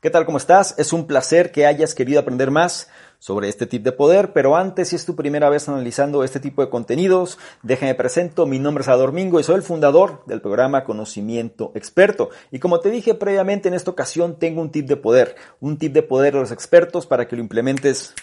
¿Qué 0.00 0.10
tal? 0.10 0.26
¿Cómo 0.26 0.38
estás? 0.38 0.76
Es 0.78 0.92
un 0.92 1.08
placer 1.08 1.50
que 1.50 1.66
hayas 1.66 1.96
querido 1.96 2.20
aprender 2.20 2.52
más 2.52 2.88
sobre 3.18 3.48
este 3.48 3.66
tip 3.66 3.82
de 3.82 3.90
poder, 3.90 4.32
pero 4.32 4.54
antes, 4.54 4.90
si 4.90 4.94
es 4.94 5.04
tu 5.04 5.16
primera 5.16 5.50
vez 5.50 5.68
analizando 5.68 6.22
este 6.22 6.38
tipo 6.38 6.62
de 6.62 6.70
contenidos, 6.70 7.36
déjame 7.64 7.96
presento, 7.96 8.46
mi 8.46 8.60
nombre 8.60 8.82
es 8.82 8.88
Ador 8.88 9.10
Mingo 9.10 9.40
y 9.40 9.42
soy 9.42 9.56
el 9.56 9.62
fundador 9.62 10.22
del 10.26 10.40
programa 10.40 10.84
Conocimiento 10.84 11.72
Experto. 11.74 12.30
Y 12.52 12.60
como 12.60 12.78
te 12.78 12.92
dije 12.92 13.14
previamente, 13.14 13.66
en 13.66 13.74
esta 13.74 13.90
ocasión 13.90 14.38
tengo 14.38 14.60
un 14.60 14.70
tip 14.70 14.86
de 14.86 14.94
poder, 14.94 15.34
un 15.58 15.78
tip 15.78 15.92
de 15.92 16.04
poder 16.04 16.34
de 16.34 16.40
los 16.42 16.52
expertos 16.52 17.04
para 17.04 17.26
que 17.26 17.34
lo 17.34 17.42
implementes 17.42 18.14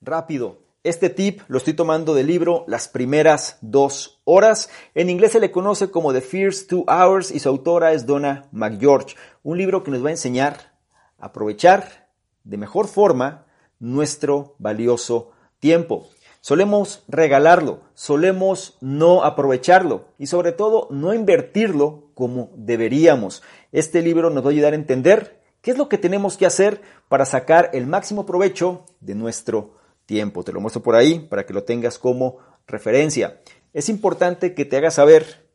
rápido. 0.00 0.58
Este 0.82 1.08
tip 1.08 1.42
lo 1.46 1.58
estoy 1.58 1.74
tomando 1.74 2.14
del 2.14 2.26
libro 2.26 2.64
Las 2.66 2.88
primeras 2.88 3.58
dos 3.60 4.20
horas. 4.24 4.70
En 4.96 5.08
inglés 5.08 5.30
se 5.30 5.40
le 5.40 5.52
conoce 5.52 5.88
como 5.88 6.12
The 6.12 6.20
First 6.20 6.68
Two 6.68 6.84
Hours 6.88 7.30
y 7.30 7.38
su 7.38 7.48
autora 7.48 7.92
es 7.92 8.06
Donna 8.06 8.48
McGeorge. 8.50 9.14
Un 9.44 9.56
libro 9.56 9.84
que 9.84 9.92
nos 9.92 10.04
va 10.04 10.08
a 10.08 10.12
enseñar 10.12 10.75
aprovechar 11.18 12.08
de 12.44 12.56
mejor 12.56 12.88
forma 12.88 13.46
nuestro 13.78 14.54
valioso 14.58 15.32
tiempo. 15.58 16.08
Solemos 16.40 17.02
regalarlo, 17.08 17.80
solemos 17.94 18.78
no 18.80 19.24
aprovecharlo 19.24 20.04
y 20.16 20.28
sobre 20.28 20.52
todo 20.52 20.86
no 20.90 21.12
invertirlo 21.12 22.10
como 22.14 22.50
deberíamos. 22.54 23.42
Este 23.72 24.00
libro 24.00 24.30
nos 24.30 24.44
va 24.44 24.48
a 24.48 24.52
ayudar 24.52 24.72
a 24.72 24.76
entender 24.76 25.42
qué 25.60 25.72
es 25.72 25.78
lo 25.78 25.88
que 25.88 25.98
tenemos 25.98 26.36
que 26.36 26.46
hacer 26.46 26.80
para 27.08 27.24
sacar 27.24 27.70
el 27.72 27.88
máximo 27.88 28.26
provecho 28.26 28.84
de 29.00 29.16
nuestro 29.16 29.74
tiempo. 30.06 30.44
Te 30.44 30.52
lo 30.52 30.60
muestro 30.60 30.82
por 30.82 30.94
ahí 30.94 31.18
para 31.18 31.44
que 31.44 31.52
lo 31.52 31.64
tengas 31.64 31.98
como 31.98 32.38
referencia. 32.68 33.40
Es 33.72 33.88
importante 33.88 34.54
que 34.54 34.64
te 34.64 34.76
hagas 34.76 34.94
saber 34.94 35.45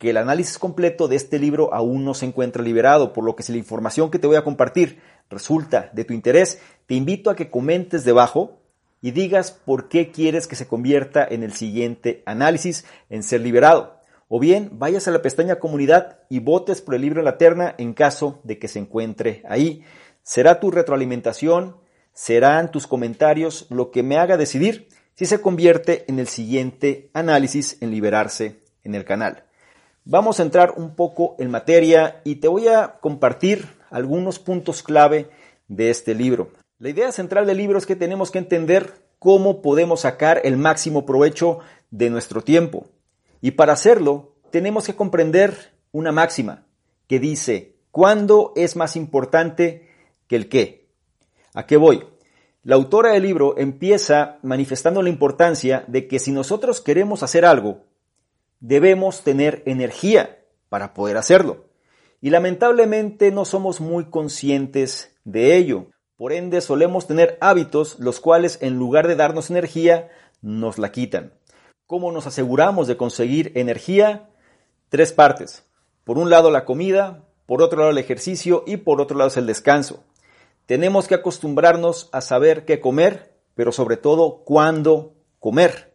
que 0.00 0.08
el 0.08 0.16
análisis 0.16 0.58
completo 0.58 1.08
de 1.08 1.16
este 1.16 1.38
libro 1.38 1.74
aún 1.74 2.06
no 2.06 2.14
se 2.14 2.24
encuentra 2.24 2.62
liberado, 2.62 3.12
por 3.12 3.22
lo 3.22 3.36
que 3.36 3.42
si 3.42 3.52
la 3.52 3.58
información 3.58 4.10
que 4.10 4.18
te 4.18 4.26
voy 4.26 4.36
a 4.36 4.44
compartir 4.44 4.98
resulta 5.28 5.90
de 5.92 6.06
tu 6.06 6.14
interés, 6.14 6.58
te 6.86 6.94
invito 6.94 7.28
a 7.28 7.36
que 7.36 7.50
comentes 7.50 8.02
debajo 8.02 8.62
y 9.02 9.10
digas 9.10 9.50
por 9.50 9.90
qué 9.90 10.10
quieres 10.10 10.46
que 10.46 10.56
se 10.56 10.66
convierta 10.66 11.22
en 11.28 11.42
el 11.42 11.52
siguiente 11.52 12.22
análisis 12.24 12.86
en 13.10 13.22
ser 13.22 13.42
liberado. 13.42 14.00
O 14.26 14.40
bien 14.40 14.70
vayas 14.72 15.06
a 15.06 15.10
la 15.10 15.20
pestaña 15.20 15.56
comunidad 15.56 16.20
y 16.30 16.38
votes 16.38 16.80
por 16.80 16.94
el 16.94 17.02
libro 17.02 17.20
en 17.20 17.26
la 17.26 17.36
terna 17.36 17.74
en 17.76 17.92
caso 17.92 18.40
de 18.42 18.58
que 18.58 18.68
se 18.68 18.78
encuentre 18.78 19.42
ahí. 19.50 19.84
Será 20.22 20.60
tu 20.60 20.70
retroalimentación, 20.70 21.76
serán 22.14 22.70
tus 22.70 22.86
comentarios 22.86 23.66
lo 23.68 23.90
que 23.90 24.02
me 24.02 24.16
haga 24.16 24.38
decidir 24.38 24.88
si 25.14 25.26
se 25.26 25.42
convierte 25.42 26.06
en 26.08 26.18
el 26.18 26.26
siguiente 26.26 27.10
análisis 27.12 27.76
en 27.82 27.90
liberarse 27.90 28.60
en 28.82 28.94
el 28.94 29.04
canal. 29.04 29.44
Vamos 30.04 30.40
a 30.40 30.42
entrar 30.42 30.74
un 30.76 30.94
poco 30.94 31.36
en 31.38 31.50
materia 31.50 32.22
y 32.24 32.36
te 32.36 32.48
voy 32.48 32.68
a 32.68 32.98
compartir 33.00 33.68
algunos 33.90 34.38
puntos 34.38 34.82
clave 34.82 35.28
de 35.68 35.90
este 35.90 36.14
libro. 36.14 36.48
La 36.78 36.88
idea 36.88 37.12
central 37.12 37.46
del 37.46 37.58
libro 37.58 37.76
es 37.76 37.84
que 37.84 37.96
tenemos 37.96 38.30
que 38.30 38.38
entender 38.38 38.94
cómo 39.18 39.60
podemos 39.60 40.00
sacar 40.00 40.40
el 40.44 40.56
máximo 40.56 41.04
provecho 41.04 41.58
de 41.90 42.08
nuestro 42.08 42.40
tiempo. 42.40 42.86
Y 43.42 43.52
para 43.52 43.74
hacerlo, 43.74 44.36
tenemos 44.50 44.86
que 44.86 44.96
comprender 44.96 45.54
una 45.92 46.12
máxima 46.12 46.64
que 47.06 47.18
dice, 47.18 47.76
¿cuándo 47.90 48.54
es 48.56 48.76
más 48.76 48.96
importante 48.96 49.88
que 50.26 50.36
el 50.36 50.48
qué? 50.48 50.88
¿A 51.52 51.66
qué 51.66 51.76
voy? 51.76 52.04
La 52.62 52.76
autora 52.76 53.12
del 53.12 53.24
libro 53.24 53.58
empieza 53.58 54.38
manifestando 54.42 55.02
la 55.02 55.10
importancia 55.10 55.84
de 55.88 56.08
que 56.08 56.18
si 56.18 56.32
nosotros 56.32 56.80
queremos 56.80 57.22
hacer 57.22 57.44
algo, 57.44 57.84
debemos 58.60 59.22
tener 59.22 59.62
energía 59.66 60.38
para 60.68 60.94
poder 60.94 61.16
hacerlo. 61.16 61.66
Y 62.20 62.30
lamentablemente 62.30 63.30
no 63.30 63.44
somos 63.44 63.80
muy 63.80 64.10
conscientes 64.10 65.16
de 65.24 65.56
ello. 65.56 65.86
Por 66.16 66.32
ende, 66.32 66.60
solemos 66.60 67.06
tener 67.06 67.38
hábitos 67.40 67.98
los 67.98 68.20
cuales 68.20 68.58
en 68.60 68.76
lugar 68.76 69.08
de 69.08 69.16
darnos 69.16 69.50
energía, 69.50 70.10
nos 70.42 70.78
la 70.78 70.92
quitan. 70.92 71.32
¿Cómo 71.86 72.12
nos 72.12 72.26
aseguramos 72.26 72.86
de 72.86 72.96
conseguir 72.96 73.52
energía? 73.54 74.28
Tres 74.90 75.12
partes. 75.12 75.64
Por 76.04 76.18
un 76.18 76.30
lado 76.30 76.50
la 76.50 76.64
comida, 76.64 77.24
por 77.46 77.62
otro 77.62 77.78
lado 77.78 77.90
el 77.90 77.98
ejercicio 77.98 78.64
y 78.66 78.76
por 78.76 79.00
otro 79.00 79.16
lado 79.16 79.28
es 79.28 79.36
el 79.36 79.46
descanso. 79.46 80.04
Tenemos 80.66 81.08
que 81.08 81.16
acostumbrarnos 81.16 82.08
a 82.12 82.20
saber 82.20 82.64
qué 82.64 82.80
comer, 82.80 83.34
pero 83.54 83.72
sobre 83.72 83.96
todo 83.96 84.44
cuándo 84.44 85.14
comer. 85.40 85.89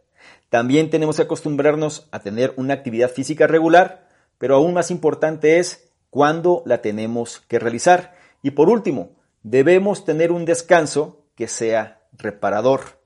También 0.56 0.90
tenemos 0.90 1.18
que 1.18 1.24
acostumbrarnos 1.24 2.08
a 2.12 2.22
tener 2.22 2.54
una 2.56 2.76
actividad 2.76 3.12
física 3.12 3.46
regular, 3.46 4.08
pero 4.38 4.56
aún 4.56 4.74
más 4.74 4.90
importante 4.90 5.60
es 5.60 5.90
cuándo 6.10 6.64
la 6.66 6.82
tenemos 6.82 7.42
que 7.50 7.60
realizar. 7.60 8.16
Y 8.42 8.52
por 8.52 8.70
último, 8.70 9.10
debemos 9.44 10.06
tener 10.06 10.32
un 10.32 10.46
descanso 10.46 11.26
que 11.36 11.50
sea 11.50 12.00
reparador. 12.14 13.02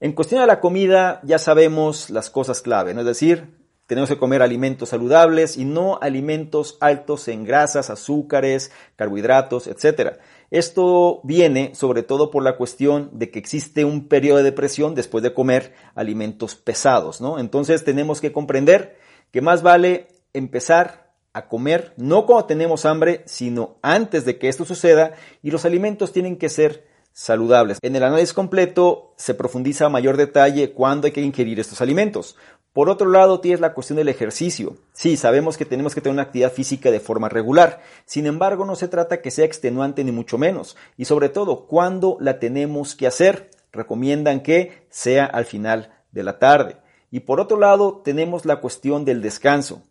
En 0.00 0.14
cuestión 0.14 0.40
de 0.40 0.46
la 0.46 0.60
comida, 0.60 1.20
ya 1.24 1.38
sabemos 1.38 2.08
las 2.08 2.30
cosas 2.30 2.62
clave, 2.62 2.94
¿no? 2.94 3.00
Es 3.00 3.06
decir, 3.06 3.57
tenemos 3.88 4.10
que 4.10 4.18
comer 4.18 4.42
alimentos 4.42 4.90
saludables 4.90 5.56
y 5.56 5.64
no 5.64 5.98
alimentos 6.02 6.76
altos 6.78 7.26
en 7.26 7.44
grasas, 7.44 7.88
azúcares, 7.88 8.70
carbohidratos, 8.96 9.66
etc. 9.66 10.18
Esto 10.50 11.22
viene 11.24 11.74
sobre 11.74 12.02
todo 12.02 12.30
por 12.30 12.42
la 12.44 12.58
cuestión 12.58 13.08
de 13.14 13.30
que 13.30 13.38
existe 13.38 13.86
un 13.86 14.06
periodo 14.06 14.36
de 14.36 14.44
depresión 14.44 14.94
después 14.94 15.24
de 15.24 15.32
comer 15.32 15.72
alimentos 15.94 16.54
pesados, 16.54 17.22
¿no? 17.22 17.38
Entonces 17.38 17.82
tenemos 17.82 18.20
que 18.20 18.30
comprender 18.30 18.98
que 19.32 19.40
más 19.40 19.62
vale 19.62 20.08
empezar 20.34 21.14
a 21.32 21.48
comer 21.48 21.94
no 21.96 22.26
cuando 22.26 22.44
tenemos 22.44 22.84
hambre, 22.84 23.22
sino 23.24 23.78
antes 23.80 24.26
de 24.26 24.36
que 24.38 24.50
esto 24.50 24.66
suceda 24.66 25.14
y 25.42 25.50
los 25.50 25.64
alimentos 25.64 26.12
tienen 26.12 26.36
que 26.36 26.50
ser 26.50 26.86
saludables. 27.18 27.78
En 27.82 27.96
el 27.96 28.04
análisis 28.04 28.32
completo 28.32 29.12
se 29.16 29.34
profundiza 29.34 29.86
a 29.86 29.88
mayor 29.88 30.16
detalle 30.16 30.70
cuándo 30.70 31.06
hay 31.06 31.12
que 31.12 31.20
ingerir 31.20 31.58
estos 31.58 31.80
alimentos. 31.80 32.36
Por 32.72 32.90
otro 32.90 33.08
lado, 33.08 33.40
tienes 33.40 33.60
la 33.60 33.74
cuestión 33.74 33.96
del 33.96 34.08
ejercicio. 34.08 34.76
Sí, 34.92 35.16
sabemos 35.16 35.56
que 35.56 35.64
tenemos 35.64 35.94
que 35.94 36.00
tener 36.00 36.14
una 36.14 36.22
actividad 36.22 36.52
física 36.52 36.90
de 36.90 37.00
forma 37.00 37.28
regular. 37.28 37.80
Sin 38.04 38.26
embargo, 38.26 38.64
no 38.64 38.76
se 38.76 38.88
trata 38.88 39.20
que 39.20 39.30
sea 39.30 39.44
extenuante 39.44 40.04
ni 40.04 40.12
mucho 40.12 40.38
menos. 40.38 40.76
Y 40.96 41.06
sobre 41.06 41.28
todo, 41.28 41.66
¿cuándo 41.66 42.16
la 42.20 42.38
tenemos 42.38 42.94
que 42.94 43.06
hacer? 43.06 43.50
Recomiendan 43.72 44.42
que 44.42 44.86
sea 44.90 45.24
al 45.24 45.44
final 45.44 45.92
de 46.12 46.22
la 46.22 46.38
tarde. 46.38 46.76
Y 47.10 47.20
por 47.20 47.40
otro 47.40 47.58
lado, 47.58 48.02
tenemos 48.04 48.44
la 48.44 48.60
cuestión 48.60 49.04
del 49.04 49.22
descanso. 49.22 49.82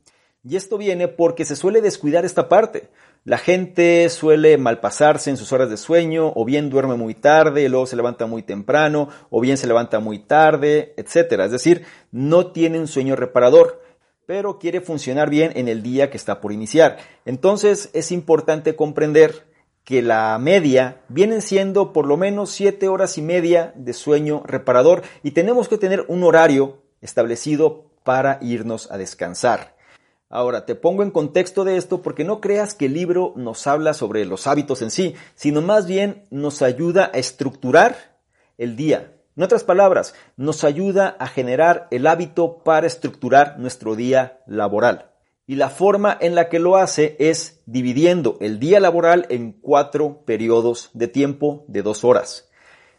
Y 0.44 0.56
esto 0.56 0.78
viene 0.78 1.08
porque 1.08 1.46
se 1.46 1.56
suele 1.56 1.82
descuidar 1.82 2.24
esta 2.26 2.48
parte. 2.48 2.90
La 3.28 3.38
gente 3.38 4.08
suele 4.08 4.58
malpasarse 4.58 5.30
en 5.30 5.36
sus 5.36 5.52
horas 5.52 5.70
de 5.70 5.76
sueño, 5.76 6.32
o 6.34 6.46
bien 6.46 6.70
duerme 6.70 6.96
muy 6.96 7.14
tarde, 7.14 7.68
luego 7.68 7.86
se 7.86 7.98
levanta 7.98 8.26
muy 8.26 8.42
temprano, 8.42 9.10
o 9.30 9.42
bien 9.42 9.58
se 9.58 9.68
levanta 9.68 10.00
muy 10.00 10.20
tarde, 10.20 10.94
etc. 10.96 11.42
Es 11.42 11.52
decir, 11.52 11.84
no 12.10 12.54
tiene 12.54 12.80
un 12.80 12.88
sueño 12.88 13.18
reparador, 13.18 13.82
pero 14.26 14.60
quiere 14.60 14.80
funcionar 14.80 15.30
bien 15.30 15.52
en 15.56 15.68
el 15.68 15.84
día 15.84 16.10
que 16.10 16.16
está 16.16 16.40
por 16.40 16.54
iniciar. 16.54 17.00
Entonces 17.26 17.90
es 17.92 18.14
importante 18.14 18.78
comprender 18.78 19.46
que 19.84 20.02
la 20.02 20.38
media 20.40 21.02
vienen 21.10 21.42
siendo 21.42 21.92
por 21.92 22.08
lo 22.08 22.16
menos 22.16 22.52
7 22.52 22.88
horas 22.88 23.18
y 23.18 23.22
media 23.22 23.74
de 23.76 23.92
sueño 23.92 24.42
reparador 24.46 25.02
y 25.22 25.32
tenemos 25.32 25.68
que 25.68 25.78
tener 25.78 26.06
un 26.08 26.24
horario 26.24 26.82
establecido 27.02 27.92
para 28.06 28.40
irnos 28.42 28.90
a 28.90 28.98
descansar. 28.98 29.77
Ahora, 30.30 30.66
te 30.66 30.76
pongo 30.76 31.04
en 31.04 31.12
contexto 31.12 31.64
de 31.64 31.78
esto 31.78 32.02
porque 32.02 32.26
no 32.26 32.42
creas 32.42 32.74
que 32.74 32.88
el 32.88 32.94
libro 32.94 33.34
nos 33.38 33.66
habla 33.66 33.94
sobre 33.94 34.26
los 34.26 34.46
hábitos 34.46 34.82
en 34.82 34.92
sí, 34.92 35.16
sino 35.36 35.62
más 35.62 35.88
bien 35.88 36.26
nos 36.32 36.62
ayuda 36.62 37.12
a 37.14 37.18
estructurar 37.18 38.18
el 38.58 38.76
día. 38.76 39.14
En 39.38 39.44
otras 39.44 39.64
palabras, 39.64 40.16
nos 40.36 40.64
ayuda 40.64 41.16
a 41.20 41.28
generar 41.28 41.88
el 41.92 42.08
hábito 42.08 42.64
para 42.64 42.88
estructurar 42.88 43.58
nuestro 43.60 43.96
día 43.96 44.42
laboral. 44.48 45.12
Y 45.46 45.56
la 45.56 45.70
forma 45.70 46.18
en 46.20 46.36
la 46.36 46.50
que 46.50 46.60
lo 46.60 46.76
hace 46.76 47.16
es 47.20 47.62
dividiendo 47.66 48.38
el 48.42 48.60
día 48.60 48.82
laboral 48.82 49.28
en 49.30 49.54
cuatro 49.54 50.26
periodos 50.26 50.90
de 50.94 51.08
tiempo 51.08 51.64
de 51.70 51.84
dos 51.84 52.04
horas. 52.04 52.50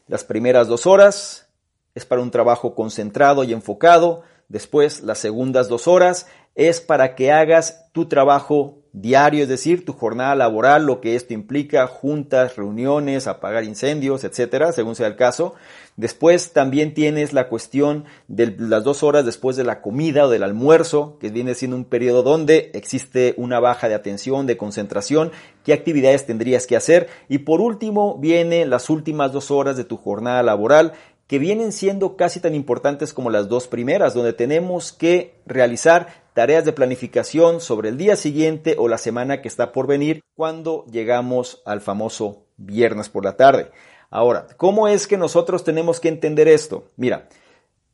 Las 0.06 0.24
primeras 0.24 0.68
dos 0.68 0.86
horas 0.86 1.50
es 1.94 2.06
para 2.06 2.22
un 2.22 2.30
trabajo 2.30 2.74
concentrado 2.74 3.44
y 3.44 3.52
enfocado. 3.52 4.22
Después, 4.48 5.02
las 5.02 5.18
segundas 5.18 5.68
dos 5.68 5.86
horas 5.86 6.26
es 6.54 6.80
para 6.80 7.14
que 7.14 7.30
hagas 7.30 7.84
tu 7.92 8.06
trabajo 8.06 8.78
diario, 8.92 9.42
es 9.42 9.48
decir, 9.48 9.84
tu 9.84 9.92
jornada 9.92 10.34
laboral, 10.34 10.86
lo 10.86 11.00
que 11.00 11.14
esto 11.14 11.34
implica, 11.34 11.86
juntas, 11.86 12.56
reuniones, 12.56 13.26
apagar 13.26 13.64
incendios, 13.64 14.24
etcétera, 14.24 14.72
según 14.72 14.96
sea 14.96 15.06
el 15.06 15.16
caso. 15.16 15.54
Después 15.96 16.52
también 16.52 16.94
tienes 16.94 17.32
la 17.32 17.48
cuestión 17.48 18.04
de 18.28 18.54
las 18.58 18.84
dos 18.84 19.02
horas 19.02 19.24
después 19.24 19.56
de 19.56 19.64
la 19.64 19.82
comida 19.82 20.24
o 20.24 20.30
del 20.30 20.42
almuerzo, 20.42 21.18
que 21.20 21.30
viene 21.30 21.54
siendo 21.54 21.76
un 21.76 21.84
periodo 21.84 22.22
donde 22.22 22.70
existe 22.74 23.34
una 23.36 23.60
baja 23.60 23.88
de 23.88 23.94
atención, 23.94 24.46
de 24.46 24.56
concentración, 24.56 25.32
qué 25.64 25.72
actividades 25.72 26.26
tendrías 26.26 26.66
que 26.66 26.76
hacer. 26.76 27.08
Y 27.28 27.38
por 27.38 27.60
último, 27.60 28.16
vienen 28.18 28.70
las 28.70 28.90
últimas 28.90 29.32
dos 29.32 29.50
horas 29.50 29.76
de 29.76 29.84
tu 29.84 29.96
jornada 29.96 30.42
laboral, 30.42 30.92
que 31.28 31.38
vienen 31.38 31.72
siendo 31.72 32.16
casi 32.16 32.40
tan 32.40 32.54
importantes 32.54 33.12
como 33.12 33.30
las 33.30 33.48
dos 33.48 33.68
primeras, 33.68 34.14
donde 34.14 34.32
tenemos 34.32 34.92
que 34.92 35.34
realizar 35.46 36.08
tareas 36.32 36.64
de 36.64 36.72
planificación 36.72 37.60
sobre 37.60 37.90
el 37.90 37.98
día 37.98 38.16
siguiente 38.16 38.76
o 38.78 38.88
la 38.88 38.96
semana 38.96 39.42
que 39.42 39.48
está 39.48 39.70
por 39.70 39.86
venir 39.86 40.22
cuando 40.34 40.86
llegamos 40.90 41.62
al 41.66 41.82
famoso 41.82 42.46
viernes 42.56 43.10
por 43.10 43.24
la 43.24 43.36
tarde. 43.36 43.70
Ahora, 44.10 44.46
¿cómo 44.56 44.88
es 44.88 45.06
que 45.06 45.18
nosotros 45.18 45.64
tenemos 45.64 46.00
que 46.00 46.08
entender 46.08 46.48
esto? 46.48 46.90
Mira, 46.96 47.28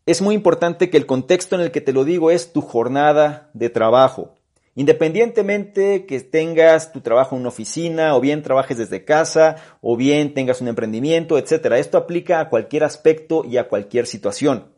es 0.06 0.22
muy 0.22 0.36
importante 0.36 0.88
que 0.88 0.96
el 0.96 1.06
contexto 1.06 1.56
en 1.56 1.62
el 1.62 1.72
que 1.72 1.81
te 1.81 1.92
lo 1.92 2.04
digo 2.04 2.31
es 2.31 2.52
tu 2.52 2.60
jornada 2.60 3.50
de 3.52 3.69
trabajo. 3.69 4.36
Independientemente 4.76 6.05
que 6.05 6.21
tengas 6.21 6.93
tu 6.93 7.00
trabajo 7.00 7.37
en 7.37 7.43
una 7.43 7.50
oficina, 7.50 8.17
o 8.17 8.21
bien 8.21 8.43
trabajes 8.43 8.76
desde 8.76 9.05
casa, 9.05 9.56
o 9.81 9.97
bien 9.97 10.35
tengas 10.35 10.61
un 10.61 10.69
emprendimiento, 10.69 11.38
etc. 11.38 11.73
Esto 11.76 11.97
aplica 11.97 12.41
a 12.41 12.49
cualquier 12.49 12.82
aspecto 12.82 13.44
y 13.44 13.56
a 13.56 13.69
cualquier 13.69 14.06
situación. 14.06 14.73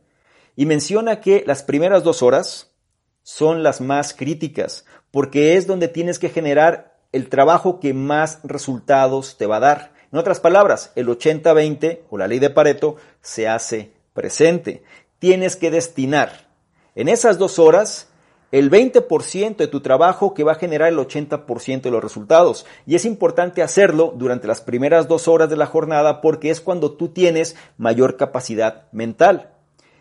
Y 0.54 0.66
menciona 0.66 1.20
que 1.20 1.44
las 1.46 1.62
primeras 1.62 2.02
dos 2.02 2.22
horas 2.22 2.74
son 3.22 3.62
las 3.62 3.80
más 3.80 4.12
críticas, 4.12 4.84
porque 5.10 5.56
es 5.56 5.66
donde 5.66 5.88
tienes 5.88 6.18
que 6.18 6.28
generar 6.28 6.98
el 7.12 7.28
trabajo 7.28 7.80
que 7.80 7.94
más 7.94 8.40
resultados 8.44 9.38
te 9.38 9.46
va 9.46 9.56
a 9.56 9.60
dar. 9.60 9.92
En 10.12 10.18
otras 10.18 10.40
palabras, 10.40 10.92
el 10.94 11.08
80-20 11.08 12.02
o 12.10 12.18
la 12.18 12.28
ley 12.28 12.38
de 12.38 12.50
Pareto 12.50 12.96
se 13.22 13.48
hace 13.48 13.92
presente. 14.12 14.82
Tienes 15.18 15.56
que 15.56 15.70
destinar 15.70 16.50
en 16.94 17.08
esas 17.08 17.38
dos 17.38 17.58
horas 17.58 18.08
el 18.52 18.70
20% 18.70 19.56
de 19.56 19.66
tu 19.66 19.80
trabajo 19.80 20.32
que 20.32 20.44
va 20.44 20.52
a 20.52 20.56
generar 20.56 20.88
el 20.88 20.98
80% 20.98 21.80
de 21.80 21.90
los 21.90 22.02
resultados. 22.02 22.64
Y 22.86 22.94
es 22.94 23.04
importante 23.04 23.62
hacerlo 23.62 24.14
durante 24.16 24.46
las 24.46 24.60
primeras 24.60 25.08
dos 25.08 25.26
horas 25.28 25.50
de 25.50 25.56
la 25.56 25.66
jornada 25.66 26.20
porque 26.20 26.50
es 26.50 26.60
cuando 26.60 26.92
tú 26.92 27.08
tienes 27.08 27.56
mayor 27.76 28.16
capacidad 28.16 28.84
mental. 28.92 29.50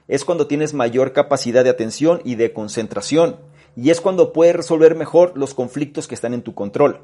Es 0.07 0.23
cuando 0.23 0.45
tienes 0.45 0.73
mayor 0.73 1.13
capacidad 1.13 1.63
de 1.63 1.71
atención 1.71 2.21
y 2.23 2.35
de 2.35 2.53
concentración. 2.53 3.37
Y 3.75 3.89
es 3.89 3.99
cuando 3.99 4.31
puedes 4.31 4.55
resolver 4.55 4.95
mejor 4.95 5.33
los 5.35 5.53
conflictos 5.53 6.07
que 6.07 6.15
están 6.15 6.33
en 6.33 6.43
tu 6.43 6.53
control. 6.53 7.01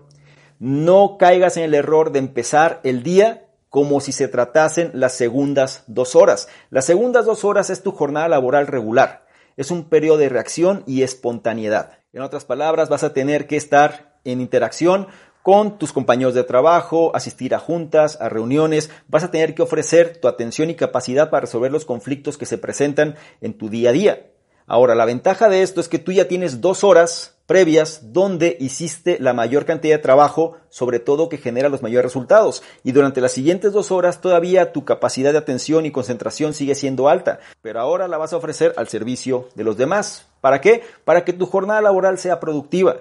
No 0.60 1.18
caigas 1.18 1.58
en 1.58 1.64
el 1.64 1.74
error 1.74 2.12
de 2.12 2.20
empezar 2.20 2.80
el 2.84 3.02
día 3.02 3.48
como 3.70 4.00
si 4.00 4.12
se 4.12 4.28
tratasen 4.28 4.92
las 4.94 5.14
segundas 5.14 5.86
dos 5.88 6.16
horas. 6.16 6.50
Las 6.70 6.86
segundas 6.86 7.26
dos 7.26 7.44
horas 7.44 7.72
es 7.72 7.82
tu 7.82 7.92
jornada 7.92 8.28
laboral 8.28 8.68
regular 8.68 9.31
es 9.58 9.72
un 9.72 9.86
periodo 9.90 10.18
de 10.18 10.30
reacción 10.30 10.84
y 10.88 11.04
espontaneidad. 11.04 12.00
En 12.14 12.22
otras 12.22 12.46
palabras, 12.46 12.90
vas 12.90 13.04
a 13.04 13.14
tener 13.14 13.48
que 13.48 13.58
estar 13.58 14.20
en 14.24 14.42
interacción 14.42 15.08
con 15.44 15.78
tus 15.78 15.92
compañeros 15.92 16.34
de 16.34 16.44
trabajo, 16.44 17.16
asistir 17.16 17.56
a 17.56 17.60
juntas, 17.60 18.20
a 18.22 18.30
reuniones, 18.30 18.92
vas 19.08 19.24
a 19.24 19.32
tener 19.32 19.56
que 19.56 19.64
ofrecer 19.64 20.18
tu 20.18 20.28
atención 20.28 20.70
y 20.70 20.76
capacidad 20.76 21.30
para 21.30 21.42
resolver 21.42 21.72
los 21.72 21.86
conflictos 21.86 22.38
que 22.38 22.46
se 22.46 22.58
presentan 22.58 23.16
en 23.42 23.58
tu 23.58 23.70
día 23.70 23.90
a 23.90 23.94
día. 23.94 24.31
Ahora, 24.72 24.96
la 24.96 25.04
ventaja 25.04 25.50
de 25.50 25.64
esto 25.64 25.82
es 25.82 25.90
que 25.90 26.00
tú 26.00 26.14
ya 26.14 26.30
tienes 26.30 26.62
dos 26.62 26.86
horas 26.86 27.36
previas 27.46 28.14
donde 28.14 28.56
hiciste 28.58 29.18
la 29.20 29.34
mayor 29.34 29.66
cantidad 29.66 29.98
de 29.98 30.02
trabajo, 30.02 30.56
sobre 30.70 31.00
todo 31.00 31.28
que 31.28 31.40
genera 31.40 31.68
los 31.68 31.82
mayores 31.82 32.06
resultados. 32.06 32.64
Y 32.82 32.94
durante 32.94 33.20
las 33.20 33.34
siguientes 33.34 33.74
dos 33.74 33.92
horas 33.92 34.22
todavía 34.22 34.72
tu 34.72 34.86
capacidad 34.86 35.34
de 35.34 35.40
atención 35.40 35.86
y 35.86 35.92
concentración 35.92 36.54
sigue 36.54 36.74
siendo 36.76 37.10
alta, 37.10 37.42
pero 37.62 37.82
ahora 37.82 38.08
la 38.08 38.18
vas 38.18 38.32
a 38.32 38.38
ofrecer 38.38 38.74
al 38.78 38.88
servicio 38.88 39.50
de 39.56 39.66
los 39.66 39.76
demás. 39.76 40.28
¿Para 40.40 40.62
qué? 40.62 40.84
Para 41.04 41.26
que 41.26 41.34
tu 41.34 41.48
jornada 41.48 41.82
laboral 41.82 42.18
sea 42.18 42.40
productiva. 42.40 42.96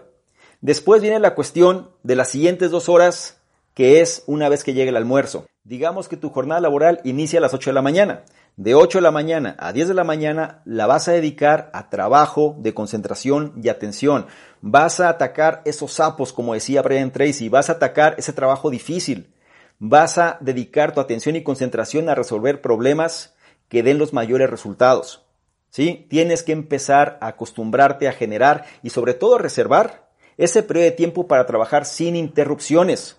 Después 0.61 1.01
viene 1.01 1.21
la 1.21 1.37
cuestión 1.37 1.91
de 2.03 2.17
las 2.17 2.31
siguientes 2.31 2.73
dos 2.73 2.89
horas, 2.89 3.39
que 3.75 4.01
es 4.01 4.25
una 4.27 4.49
vez 4.49 4.65
que 4.65 4.75
llegue 4.75 4.91
el 4.91 4.97
almuerzo. 4.97 5.47
Digamos 5.63 6.09
que 6.09 6.17
tu 6.17 6.31
jornada 6.31 6.61
laboral 6.61 7.01
inicia 7.05 7.39
a 7.39 7.43
las 7.43 7.55
8 7.55 7.71
de 7.71 7.75
la 7.75 7.83
mañana 7.83 8.25
de 8.57 8.75
8 8.75 8.99
de 8.99 9.03
la 9.03 9.11
mañana 9.11 9.57
a 9.59 9.73
10 9.73 9.89
de 9.89 9.95
la 9.95 10.05
mañana 10.05 10.63
la 10.65 10.87
vas 10.87 11.09
a 11.09 11.13
dedicar 11.13 11.71
a 11.73 11.89
trabajo 11.89 12.57
de 12.59 12.75
concentración 12.75 13.55
y 13.63 13.69
atención. 13.69 14.27
Vas 14.61 15.01
a 15.01 15.09
atacar 15.09 15.63
esos 15.65 15.93
sapos, 15.93 16.33
como 16.33 16.55
decía 16.55 16.83
Brian 16.83 17.11
Tracy, 17.11 17.49
vas 17.49 17.71
a 17.71 17.75
atacar 17.75 18.15
ese 18.19 18.33
trabajo 18.33 18.71
difícil. 18.71 19.33
Vas 19.79 20.19
a 20.19 20.37
dedicar 20.41 20.93
tu 20.93 21.01
atención 21.01 21.37
y 21.37 21.43
concentración 21.43 22.09
a 22.09 22.15
resolver 22.15 22.61
problemas 22.61 23.35
que 23.69 23.83
den 23.83 23.99
los 23.99 24.13
mayores 24.13 24.51
resultados. 24.51 25.25
¿Sí? 25.71 26.07
Tienes 26.11 26.43
que 26.43 26.53
empezar 26.53 27.17
a 27.21 27.29
acostumbrarte 27.29 28.09
a 28.09 28.13
generar 28.13 28.67
y 28.83 28.91
sobre 28.91 29.15
todo 29.15 29.37
a 29.37 29.39
reservar 29.39 30.11
ese 30.37 30.63
periodo 30.63 30.87
de 30.87 30.97
tiempo 30.97 31.29
para 31.29 31.47
trabajar 31.47 31.87
sin 31.87 32.17
interrupciones. 32.17 33.17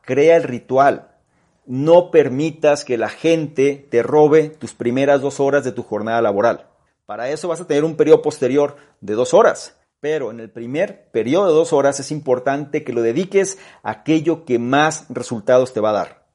Crea 0.00 0.36
el 0.36 0.44
ritual, 0.44 1.09
no 1.70 2.10
permitas 2.10 2.84
que 2.84 2.98
la 2.98 3.08
gente 3.08 3.86
te 3.90 4.02
robe 4.02 4.48
tus 4.48 4.74
primeras 4.74 5.20
dos 5.20 5.38
horas 5.38 5.62
de 5.62 5.70
tu 5.70 5.84
jornada 5.84 6.20
laboral. 6.20 6.66
Para 7.06 7.30
eso 7.30 7.46
vas 7.46 7.60
a 7.60 7.66
tener 7.68 7.84
un 7.84 7.94
periodo 7.94 8.22
posterior 8.22 8.74
de 9.00 9.14
dos 9.14 9.34
horas. 9.34 9.76
Pero 10.00 10.32
en 10.32 10.40
el 10.40 10.50
primer 10.50 11.12
periodo 11.12 11.46
de 11.46 11.52
dos 11.52 11.72
horas 11.72 12.00
es 12.00 12.10
importante 12.10 12.82
que 12.82 12.92
lo 12.92 13.02
dediques 13.02 13.56
a 13.84 13.92
aquello 13.92 14.44
que 14.44 14.58
más 14.58 15.06
resultados 15.10 15.72
te 15.72 15.78
va 15.78 15.90
a 15.90 15.92
dar. 15.92 16.26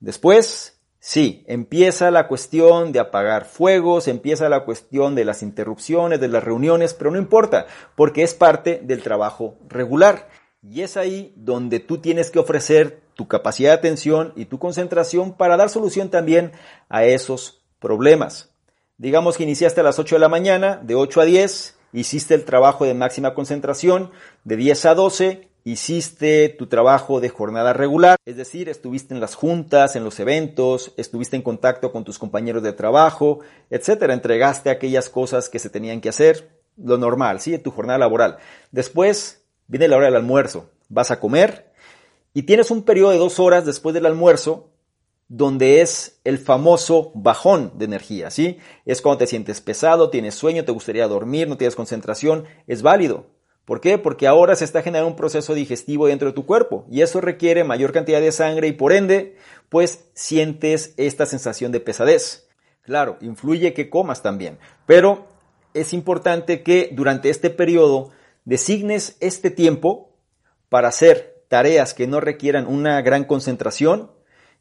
Después, 0.00 0.78
sí, 0.98 1.44
empieza 1.48 2.10
la 2.10 2.28
cuestión 2.28 2.92
de 2.92 3.00
apagar 3.00 3.46
fuegos, 3.46 4.06
empieza 4.06 4.50
la 4.50 4.66
cuestión 4.66 5.14
de 5.14 5.24
las 5.24 5.42
interrupciones, 5.42 6.20
de 6.20 6.28
las 6.28 6.44
reuniones, 6.44 6.92
pero 6.92 7.10
no 7.10 7.16
importa, 7.16 7.64
porque 7.96 8.22
es 8.22 8.34
parte 8.34 8.82
del 8.84 9.02
trabajo 9.02 9.56
regular. 9.66 10.28
Y 10.62 10.82
es 10.82 10.98
ahí 10.98 11.32
donde 11.36 11.80
tú 11.80 12.02
tienes 12.02 12.30
que 12.30 12.38
ofrecer 12.38 13.01
tu 13.14 13.28
capacidad 13.28 13.70
de 13.70 13.78
atención 13.78 14.32
y 14.36 14.46
tu 14.46 14.58
concentración 14.58 15.32
para 15.32 15.56
dar 15.56 15.68
solución 15.68 16.10
también 16.10 16.52
a 16.88 17.04
esos 17.04 17.62
problemas. 17.78 18.50
Digamos 18.98 19.36
que 19.36 19.42
iniciaste 19.42 19.80
a 19.80 19.84
las 19.84 19.98
8 19.98 20.16
de 20.16 20.20
la 20.20 20.28
mañana, 20.28 20.80
de 20.82 20.94
8 20.94 21.20
a 21.20 21.24
10, 21.24 21.76
hiciste 21.92 22.34
el 22.34 22.44
trabajo 22.44 22.84
de 22.84 22.94
máxima 22.94 23.34
concentración, 23.34 24.10
de 24.44 24.56
10 24.56 24.86
a 24.86 24.94
12, 24.94 25.48
hiciste 25.64 26.48
tu 26.48 26.66
trabajo 26.66 27.20
de 27.20 27.28
jornada 27.28 27.72
regular, 27.72 28.16
es 28.24 28.36
decir, 28.36 28.68
estuviste 28.68 29.14
en 29.14 29.20
las 29.20 29.34
juntas, 29.34 29.96
en 29.96 30.04
los 30.04 30.18
eventos, 30.20 30.92
estuviste 30.96 31.36
en 31.36 31.42
contacto 31.42 31.92
con 31.92 32.04
tus 32.04 32.18
compañeros 32.18 32.62
de 32.62 32.72
trabajo, 32.72 33.40
etcétera, 33.70 34.14
entregaste 34.14 34.70
aquellas 34.70 35.08
cosas 35.08 35.48
que 35.48 35.58
se 35.58 35.70
tenían 35.70 36.00
que 36.00 36.08
hacer, 36.08 36.50
lo 36.76 36.98
normal, 36.98 37.40
¿sí? 37.40 37.56
Tu 37.58 37.70
jornada 37.70 37.98
laboral. 37.98 38.38
Después 38.70 39.44
viene 39.68 39.88
la 39.88 39.96
hora 39.96 40.06
del 40.06 40.16
almuerzo, 40.16 40.70
vas 40.88 41.10
a 41.10 41.20
comer, 41.20 41.71
y 42.34 42.42
tienes 42.44 42.70
un 42.70 42.82
periodo 42.82 43.10
de 43.10 43.18
dos 43.18 43.38
horas 43.38 43.66
después 43.66 43.94
del 43.94 44.06
almuerzo 44.06 44.70
donde 45.28 45.80
es 45.80 46.20
el 46.24 46.36
famoso 46.36 47.10
bajón 47.14 47.72
de 47.78 47.86
energía, 47.86 48.30
¿sí? 48.30 48.58
Es 48.84 49.00
cuando 49.00 49.18
te 49.18 49.26
sientes 49.26 49.62
pesado, 49.62 50.10
tienes 50.10 50.34
sueño, 50.34 50.64
te 50.66 50.72
gustaría 50.72 51.08
dormir, 51.08 51.48
no 51.48 51.56
tienes 51.56 51.74
concentración, 51.74 52.44
es 52.66 52.82
válido. 52.82 53.26
¿Por 53.64 53.80
qué? 53.80 53.96
Porque 53.96 54.26
ahora 54.26 54.56
se 54.56 54.64
está 54.66 54.82
generando 54.82 55.08
un 55.08 55.16
proceso 55.16 55.54
digestivo 55.54 56.08
dentro 56.08 56.28
de 56.28 56.34
tu 56.34 56.44
cuerpo 56.44 56.84
y 56.90 57.00
eso 57.00 57.20
requiere 57.22 57.64
mayor 57.64 57.92
cantidad 57.92 58.20
de 58.20 58.30
sangre 58.32 58.68
y 58.68 58.72
por 58.72 58.92
ende, 58.92 59.36
pues 59.70 60.04
sientes 60.14 60.92
esta 60.98 61.24
sensación 61.24 61.72
de 61.72 61.80
pesadez. 61.80 62.48
Claro, 62.82 63.16
influye 63.22 63.72
que 63.72 63.88
comas 63.88 64.22
también, 64.22 64.58
pero 64.84 65.28
es 65.72 65.94
importante 65.94 66.62
que 66.62 66.90
durante 66.92 67.30
este 67.30 67.48
periodo 67.48 68.10
designes 68.44 69.16
este 69.20 69.50
tiempo 69.50 70.10
para 70.68 70.88
hacer 70.88 71.31
tareas 71.52 71.92
que 71.92 72.06
no 72.06 72.18
requieran 72.18 72.66
una 72.66 73.02
gran 73.02 73.24
concentración 73.24 74.10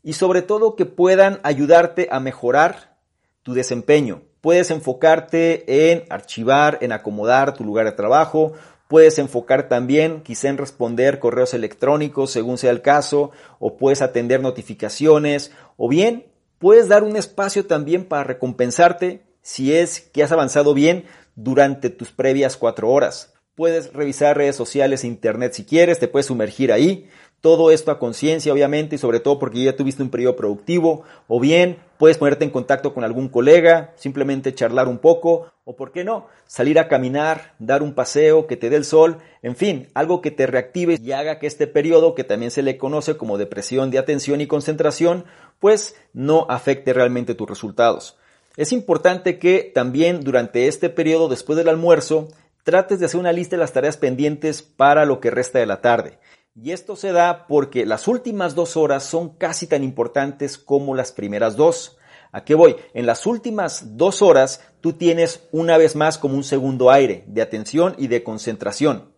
y 0.04 0.12
sobre 0.12 0.42
todo 0.42 0.76
que 0.76 0.86
puedan 0.86 1.40
ayudarte 1.42 2.10
a 2.12 2.20
mejorar 2.20 2.98
tu 3.44 3.54
desempeño. 3.54 4.24
Puedes 4.42 4.72
enfocarte 4.72 5.92
en 5.94 6.04
archivar, 6.10 6.80
en 6.82 6.92
acomodar 6.92 7.54
tu 7.54 7.64
lugar 7.64 7.86
de 7.86 7.94
trabajo, 7.94 8.52
puedes 8.90 9.20
enfocar 9.20 9.70
también 9.70 10.20
quizá 10.20 10.50
en 10.50 10.58
responder 10.58 11.20
correos 11.20 11.54
electrónicos 11.54 12.32
según 12.32 12.58
sea 12.58 12.72
el 12.72 12.82
caso, 12.82 13.32
o 13.58 13.78
puedes 13.78 14.02
atender 14.02 14.42
notificaciones, 14.42 15.54
o 15.78 15.88
bien 15.88 16.26
puedes 16.60 16.90
dar 16.90 17.04
un 17.04 17.16
espacio 17.16 17.68
también 17.68 18.04
para 18.04 18.26
recompensarte 18.26 19.24
si 19.42 19.74
es 19.74 20.02
que 20.02 20.24
has 20.24 20.34
avanzado 20.34 20.74
bien 20.74 21.06
durante 21.36 21.90
tus 21.90 22.12
previas 22.12 22.58
cuatro 22.58 22.90
horas. 22.90 23.34
Puedes 23.62 23.94
revisar 23.94 24.38
redes 24.38 24.56
sociales 24.56 25.04
e 25.04 25.08
internet 25.08 25.54
si 25.54 25.66
quieres, 25.66 26.00
te 26.00 26.08
puedes 26.08 26.26
sumergir 26.26 26.72
ahí. 26.72 27.08
Todo 27.42 27.70
esto 27.70 27.92
a 27.92 28.00
conciencia, 28.00 28.52
obviamente, 28.52 28.96
y 28.96 28.98
sobre 28.98 29.20
todo 29.20 29.38
porque 29.38 29.64
ya 29.64 29.76
tuviste 29.76 30.02
un 30.02 30.10
periodo 30.10 30.36
productivo. 30.36 31.04
O 31.28 31.40
bien 31.40 31.78
puedes 32.00 32.18
ponerte 32.18 32.44
en 32.44 32.50
contacto 32.50 32.92
con 32.92 33.04
algún 33.04 33.30
colega, 33.30 33.94
simplemente 33.98 34.56
charlar 34.56 34.88
un 34.88 34.98
poco. 34.98 35.52
O 35.64 35.76
por 35.76 35.92
qué 35.92 36.04
no, 36.04 36.26
salir 36.48 36.80
a 36.80 36.88
caminar, 36.88 37.54
dar 37.60 37.84
un 37.84 37.94
paseo, 37.94 38.48
que 38.48 38.58
te 38.58 38.72
dé 38.72 38.78
el 38.78 38.84
sol. 38.84 39.20
En 39.44 39.56
fin, 39.56 39.90
algo 39.94 40.22
que 40.22 40.32
te 40.32 40.48
reactive 40.48 40.98
y 41.00 41.12
haga 41.12 41.38
que 41.38 41.46
este 41.46 41.68
periodo, 41.68 42.16
que 42.16 42.24
también 42.24 42.50
se 42.50 42.64
le 42.64 42.80
conoce 42.80 43.16
como 43.16 43.38
depresión 43.38 43.92
de 43.92 44.00
atención 44.00 44.42
y 44.42 44.48
concentración, 44.48 45.26
pues 45.60 45.96
no 46.14 46.48
afecte 46.50 46.94
realmente 46.94 47.36
tus 47.36 47.48
resultados. 47.48 48.18
Es 48.58 48.74
importante 48.74 49.40
que 49.40 49.72
también 49.74 50.22
durante 50.22 50.68
este 50.68 50.90
periodo, 50.90 51.30
después 51.30 51.58
del 51.58 51.70
almuerzo, 51.70 52.28
trates 52.64 53.00
de 53.00 53.06
hacer 53.06 53.20
una 53.20 53.32
lista 53.32 53.56
de 53.56 53.62
las 53.62 53.74
tareas 53.74 53.98
pendientes 53.98 54.62
para 54.62 55.06
lo 55.06 55.20
que 55.20 55.32
resta 55.32 55.60
de 55.60 55.66
la 55.66 55.82
tarde. 55.82 56.20
Y 56.54 56.72
esto 56.72 56.96
se 56.96 57.12
da 57.12 57.48
porque 57.48 57.86
las 57.86 58.08
últimas 58.08 58.56
dos 58.56 58.76
horas 58.76 59.04
son 59.04 59.30
casi 59.38 59.68
tan 59.68 59.84
importantes 59.84 60.58
como 60.58 60.96
las 60.96 61.12
primeras 61.12 61.56
dos. 61.56 61.98
¿A 62.34 62.44
qué 62.44 62.56
voy? 62.56 62.76
En 62.94 63.06
las 63.06 63.26
últimas 63.26 63.98
dos 63.98 64.22
horas 64.22 64.62
tú 64.82 64.94
tienes 64.94 65.48
una 65.52 65.78
vez 65.78 65.96
más 65.96 66.18
como 66.18 66.36
un 66.36 66.44
segundo 66.44 66.92
aire 66.92 67.24
de 67.28 67.42
atención 67.42 67.96
y 67.98 68.08
de 68.08 68.24
concentración. 68.24 69.14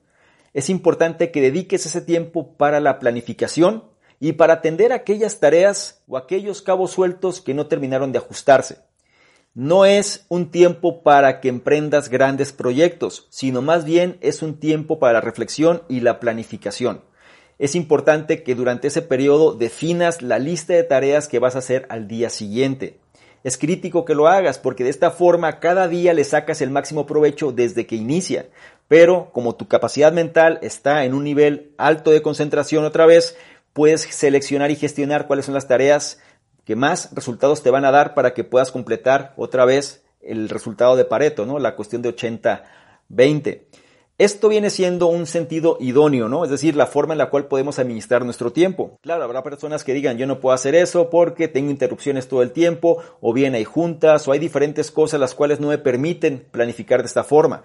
Es 0.53 0.69
importante 0.69 1.31
que 1.31 1.41
dediques 1.41 1.85
ese 1.85 2.01
tiempo 2.01 2.55
para 2.55 2.79
la 2.79 2.99
planificación 2.99 3.85
y 4.19 4.33
para 4.33 4.53
atender 4.53 4.93
aquellas 4.93 5.39
tareas 5.39 6.03
o 6.07 6.17
aquellos 6.17 6.61
cabos 6.61 6.91
sueltos 6.91 7.41
que 7.41 7.53
no 7.53 7.67
terminaron 7.67 8.11
de 8.11 8.19
ajustarse. 8.19 8.77
No 9.55 9.85
es 9.85 10.25
un 10.29 10.49
tiempo 10.49 11.03
para 11.03 11.39
que 11.39 11.47
emprendas 11.47 12.09
grandes 12.09 12.51
proyectos, 12.51 13.27
sino 13.29 13.61
más 13.61 13.85
bien 13.85 14.17
es 14.21 14.41
un 14.41 14.59
tiempo 14.59 14.97
para 14.97 15.13
la 15.13 15.21
reflexión 15.21 15.83
y 15.87 15.99
la 15.99 16.19
planificación. 16.19 17.03
Es 17.59 17.75
importante 17.75 18.41
que 18.41 18.55
durante 18.55 18.87
ese 18.87 19.03
periodo 19.03 19.53
definas 19.53 20.23
la 20.23 20.39
lista 20.39 20.73
de 20.73 20.81
tareas 20.81 21.27
que 21.27 21.37
vas 21.37 21.55
a 21.55 21.59
hacer 21.59 21.85
al 21.89 22.07
día 22.07 22.31
siguiente. 22.31 22.97
Es 23.43 23.59
crítico 23.59 24.05
que 24.05 24.15
lo 24.15 24.27
hagas 24.27 24.57
porque 24.57 24.83
de 24.83 24.89
esta 24.89 25.11
forma 25.11 25.59
cada 25.59 25.87
día 25.87 26.15
le 26.15 26.23
sacas 26.23 26.61
el 26.61 26.71
máximo 26.71 27.05
provecho 27.05 27.51
desde 27.51 27.85
que 27.85 27.95
inicia. 27.95 28.47
Pero 28.87 29.29
como 29.33 29.53
tu 29.53 29.67
capacidad 29.67 30.11
mental 30.11 30.57
está 30.63 31.05
en 31.05 31.13
un 31.13 31.23
nivel 31.23 31.73
alto 31.77 32.09
de 32.09 32.23
concentración 32.23 32.85
otra 32.85 33.05
vez, 33.05 33.37
puedes 33.73 34.01
seleccionar 34.01 34.71
y 34.71 34.77
gestionar 34.77 35.27
cuáles 35.27 35.45
son 35.45 35.53
las 35.53 35.67
tareas 35.67 36.19
que 36.65 36.75
más 36.75 37.09
resultados 37.13 37.63
te 37.63 37.69
van 37.69 37.85
a 37.85 37.91
dar 37.91 38.13
para 38.13 38.33
que 38.33 38.43
puedas 38.43 38.71
completar 38.71 39.33
otra 39.37 39.65
vez 39.65 40.03
el 40.21 40.49
resultado 40.49 40.95
de 40.95 41.05
Pareto, 41.05 41.45
¿no? 41.45 41.59
La 41.59 41.75
cuestión 41.75 42.01
de 42.01 42.15
80-20. 42.15 43.63
Esto 44.19 44.47
viene 44.47 44.69
siendo 44.69 45.07
un 45.07 45.25
sentido 45.25 45.75
idóneo, 45.79 46.29
¿no? 46.29 46.43
Es 46.43 46.51
decir, 46.51 46.75
la 46.75 46.85
forma 46.85 47.15
en 47.15 47.17
la 47.17 47.31
cual 47.31 47.47
podemos 47.47 47.79
administrar 47.79 48.23
nuestro 48.23 48.53
tiempo. 48.53 48.99
Claro, 49.01 49.23
habrá 49.23 49.41
personas 49.41 49.83
que 49.83 49.93
digan, 49.93 50.19
yo 50.19 50.27
no 50.27 50.39
puedo 50.39 50.53
hacer 50.53 50.75
eso 50.75 51.09
porque 51.09 51.47
tengo 51.47 51.71
interrupciones 51.71 52.27
todo 52.27 52.43
el 52.43 52.51
tiempo, 52.51 53.01
o 53.21 53.33
bien 53.33 53.55
hay 53.55 53.63
juntas, 53.63 54.27
o 54.27 54.31
hay 54.31 54.39
diferentes 54.39 54.91
cosas 54.91 55.19
las 55.19 55.33
cuales 55.33 55.59
no 55.59 55.69
me 55.69 55.79
permiten 55.79 56.45
planificar 56.51 57.01
de 57.01 57.07
esta 57.07 57.23
forma. 57.23 57.63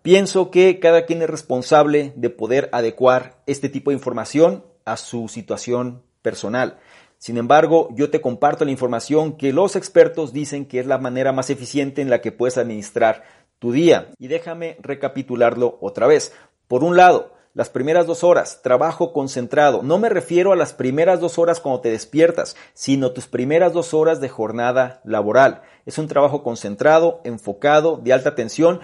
Pienso 0.00 0.50
que 0.50 0.80
cada 0.80 1.04
quien 1.04 1.20
es 1.22 1.28
responsable 1.28 2.14
de 2.16 2.30
poder 2.30 2.70
adecuar 2.72 3.36
este 3.46 3.68
tipo 3.68 3.90
de 3.90 3.96
información 3.96 4.64
a 4.86 4.96
su 4.96 5.28
situación 5.28 6.02
personal. 6.22 6.78
Sin 7.22 7.38
embargo, 7.38 7.86
yo 7.92 8.10
te 8.10 8.20
comparto 8.20 8.64
la 8.64 8.72
información 8.72 9.34
que 9.34 9.52
los 9.52 9.76
expertos 9.76 10.32
dicen 10.32 10.66
que 10.66 10.80
es 10.80 10.88
la 10.88 10.98
manera 10.98 11.30
más 11.30 11.50
eficiente 11.50 12.02
en 12.02 12.10
la 12.10 12.20
que 12.20 12.32
puedes 12.32 12.58
administrar 12.58 13.22
tu 13.60 13.70
día. 13.70 14.10
Y 14.18 14.26
déjame 14.26 14.76
recapitularlo 14.80 15.78
otra 15.80 16.08
vez. 16.08 16.32
Por 16.66 16.82
un 16.82 16.96
lado, 16.96 17.30
las 17.54 17.70
primeras 17.70 18.08
dos 18.08 18.24
horas, 18.24 18.60
trabajo 18.62 19.12
concentrado. 19.12 19.84
No 19.84 19.98
me 19.98 20.08
refiero 20.08 20.50
a 20.50 20.56
las 20.56 20.72
primeras 20.72 21.20
dos 21.20 21.38
horas 21.38 21.60
cuando 21.60 21.80
te 21.80 21.92
despiertas, 21.92 22.56
sino 22.74 23.12
tus 23.12 23.28
primeras 23.28 23.72
dos 23.72 23.94
horas 23.94 24.20
de 24.20 24.28
jornada 24.28 25.00
laboral. 25.04 25.62
Es 25.86 25.98
un 25.98 26.08
trabajo 26.08 26.42
concentrado, 26.42 27.20
enfocado, 27.22 27.98
de 27.98 28.12
alta 28.12 28.34
tensión 28.34 28.80